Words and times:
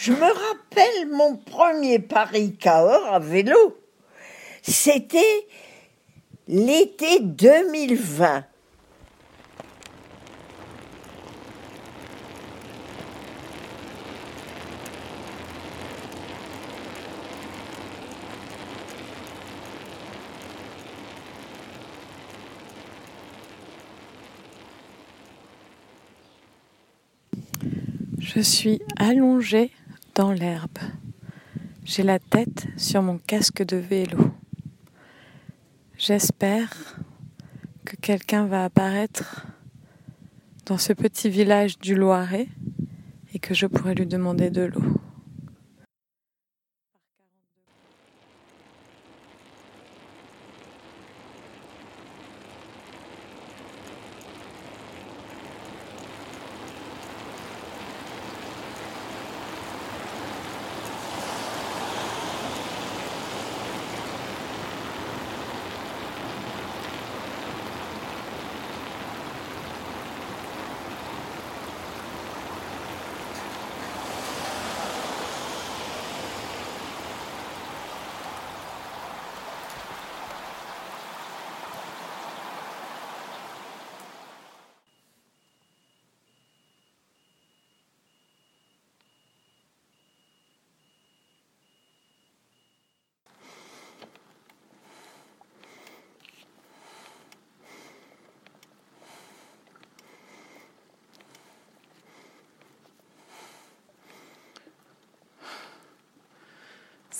Je 0.00 0.12
me 0.12 0.20
rappelle 0.20 1.08
mon 1.10 1.34
premier 1.34 1.98
Paris 1.98 2.54
Cahors 2.54 3.12
à 3.12 3.18
vélo. 3.18 3.76
C'était 4.62 5.48
l'été 6.46 7.18
2020. 7.18 8.44
Je 28.20 28.40
suis 28.40 28.80
allongée 28.96 29.72
l'herbe. 30.26 30.78
J'ai 31.84 32.02
la 32.02 32.18
tête 32.18 32.66
sur 32.76 33.02
mon 33.02 33.18
casque 33.18 33.64
de 33.64 33.76
vélo. 33.76 34.18
J'espère 35.96 36.98
que 37.84 37.96
quelqu'un 37.96 38.46
va 38.46 38.64
apparaître 38.64 39.46
dans 40.66 40.76
ce 40.76 40.92
petit 40.92 41.30
village 41.30 41.78
du 41.78 41.94
Loiret 41.94 42.48
et 43.32 43.38
que 43.38 43.54
je 43.54 43.66
pourrai 43.66 43.94
lui 43.94 44.06
demander 44.06 44.50
de 44.50 44.62
l'eau. 44.62 44.82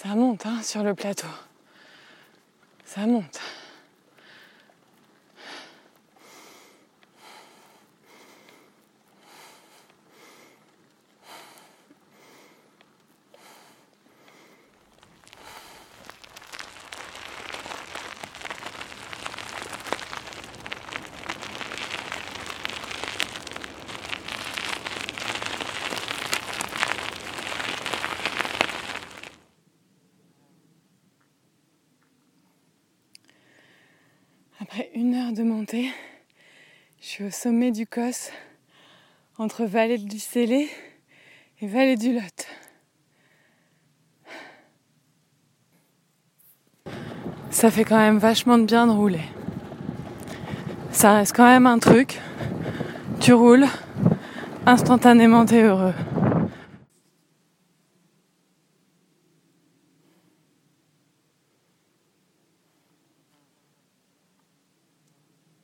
Ça 0.01 0.15
monte 0.15 0.47
hein, 0.47 0.63
sur 0.63 0.85
le 0.85 0.95
plateau. 0.95 1.27
Ça 2.85 3.05
monte. 3.05 3.41
Après 34.71 34.91
une 34.95 35.15
heure 35.15 35.33
de 35.33 35.43
montée, 35.43 35.91
je 37.01 37.07
suis 37.07 37.25
au 37.25 37.31
sommet 37.31 37.71
du 37.71 37.87
Cos, 37.87 38.31
entre 39.39 39.65
vallée 39.65 39.97
du 39.97 40.19
Célé 40.19 40.69
et 41.63 41.67
vallée 41.67 41.97
du 41.97 42.13
Lot. 42.13 42.47
Ça 47.51 47.71
fait 47.71 47.85
quand 47.85 47.97
même 47.97 48.19
vachement 48.19 48.59
de 48.59 48.65
bien 48.65 48.87
de 48.87 48.93
rouler. 48.93 49.25
Ça 50.91 51.15
reste 51.15 51.35
quand 51.35 51.47
même 51.47 51.67
un 51.67 51.79
truc. 51.79 52.21
Tu 53.21 53.33
roules, 53.33 53.67
instantanément 54.67 55.47
t'es 55.47 55.63
heureux. 55.63 55.95